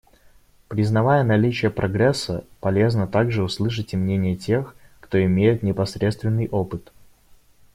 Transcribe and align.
Признавая 0.67 1.21
наличие 1.23 1.69
прогресса, 1.69 2.43
полезно 2.59 3.05
также 3.07 3.43
услышать 3.43 3.93
и 3.93 3.97
мнение 3.97 4.35
тех, 4.35 4.75
кто 4.99 5.23
имеет 5.23 5.61
непосредственный 5.61 6.47
опыт. 6.49 6.91